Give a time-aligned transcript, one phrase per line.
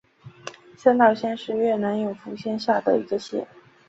[0.75, 3.45] 三岛县是越南永福省下辖的一个县。